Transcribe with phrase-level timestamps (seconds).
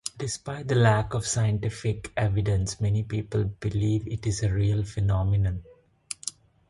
[0.17, 5.63] Despite the lack of scientific evidence, many people believe it is a real phenomenon.